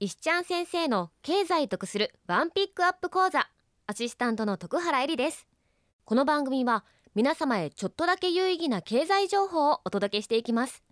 [0.00, 3.48] 石ちゃん先生の経済得するワンピックアップ講座。
[3.88, 5.48] アシスタントの徳原恵里です。
[6.04, 6.84] この番組は
[7.16, 10.84] 皆様へちょっとだけ有意義な経済情報をお届けしていきます。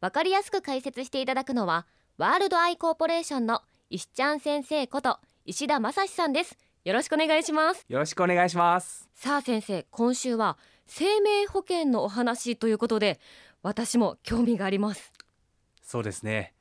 [0.00, 6.56] わかりやすく解説していただくのはワールドアイコーポレーションの石ちゃん先生こと石田正史さんです。
[6.86, 7.84] よろしくお願いします。
[7.90, 9.06] よろしくお願いします。
[9.14, 13.20] さあ先生今週は生命保険のお話ということで
[13.62, 15.12] 私も興味があります。
[15.82, 16.54] そうですね。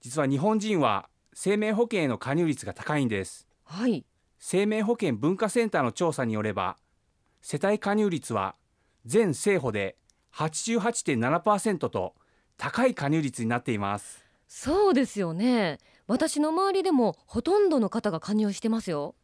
[0.00, 1.08] 実は日本人は
[1.40, 3.46] 生命保険への加入率が高いんです。
[3.62, 4.04] はい。
[4.40, 6.76] 生命保険文化センターの調査によれば
[7.42, 8.56] 世帯加入率は
[9.06, 9.96] 全生保で
[10.34, 12.16] 88.7%と
[12.56, 14.18] 高い加入率になっています。
[14.48, 15.78] そうですよね。
[16.08, 19.14] 私の周りでもほとんどの方が加入してますよ。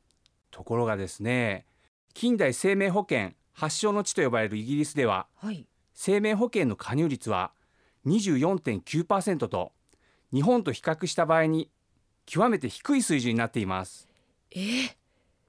[0.52, 1.66] ところがですね
[2.12, 5.66] 近代生命保険発祥の地と呼ばれるイギリスでははい。
[5.94, 7.50] 生命保険の加入率は
[8.06, 9.72] 24.9%と
[10.32, 11.70] 日本と比較した場合に
[12.26, 14.08] 極めて低い水準になっています。
[14.50, 14.90] えー、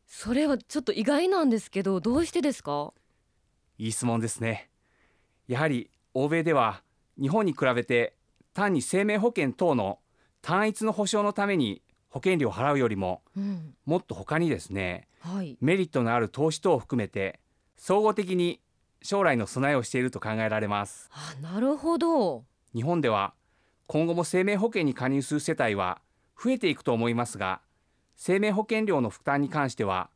[0.05, 2.93] それはちょっと意外なんですけどどうしてですか？
[3.77, 4.69] いい質問ですね。
[5.47, 6.81] やはり欧米では
[7.19, 8.15] 日本に比べて
[8.53, 9.99] 単に生命保険等の
[10.41, 13.75] 単一の保障のために保険料を払うよりもうん。
[13.85, 15.57] もっと他にですねはい。
[15.61, 17.39] メリットのある投資等を含めて
[17.77, 18.61] 総合的に
[19.01, 21.09] 将来の備えをしていると考えられます。
[21.11, 22.43] あなるほど。
[22.73, 23.33] 日本では
[23.87, 26.01] 今後も生命保険に加入する世帯は
[26.41, 27.61] 増えていくと思いますが
[28.15, 30.09] 生命保険料の負担に関しては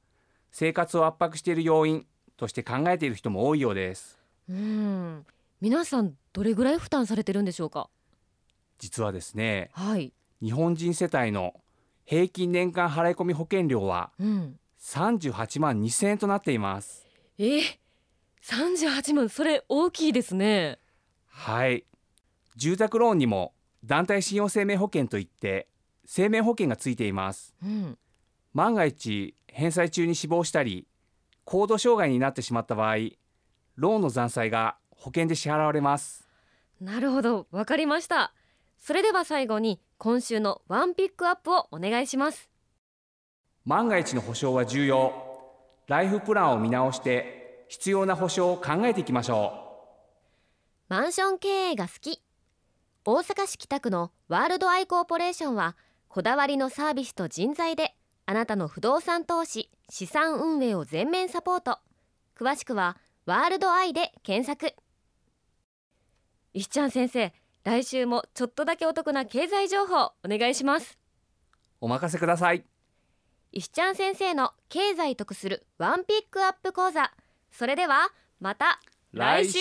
[0.51, 2.05] 生活を圧迫している要因
[2.37, 4.17] として考えている人も多いようです。
[4.49, 5.25] うん。
[5.61, 7.89] 皆さんどれぐらい負担されてるんでしょうか？
[8.79, 10.13] 実はですねはい。
[10.41, 11.53] 日本人世帯の
[12.05, 14.59] 平均年間払い込み保険料はうん。
[14.81, 17.05] 38万2000円となっています。
[17.37, 17.61] えー、
[18.41, 20.79] 38万それ大きいですね。
[21.27, 21.83] はい。
[22.55, 23.53] 住宅ローンにも
[23.83, 25.67] 団体信用生命保険といって
[26.11, 27.53] 生命保険がついています。
[27.63, 27.95] うん。
[28.55, 30.87] 万が一返済中に死亡したり
[31.45, 32.95] 高度障害になってしまった場合
[33.75, 36.27] ローンの残債が保険で支払われます。
[36.81, 37.45] なるほど。
[37.51, 38.33] わかりました。
[38.79, 42.49] それでは最後に今週のワンピックアップをお願いします。
[43.63, 45.13] 万が一の保証は重要。
[45.85, 49.53] ライフプランを見直して必要な保証を考えていきましょ
[50.87, 52.23] マンション経営が好き。
[53.05, 55.77] 大阪市北区のワールドアイコーポレーションは
[56.09, 57.93] こだわりのサービスと人材で
[58.25, 61.77] あなたの不動産投資資産運営を全面サポート。
[62.35, 62.97] 詳しくは
[63.27, 64.73] ワールドアイで検索。
[66.53, 67.31] 石ちゃん先生
[67.63, 70.97] 来週もちょっとだけお得な経済情報お願いします。
[71.79, 72.63] うお任せください。
[73.51, 77.11] 石ちゃん先生の経済得するワンピックアップ講座。
[77.51, 78.09] それでは
[78.39, 78.79] また
[79.11, 79.59] 来週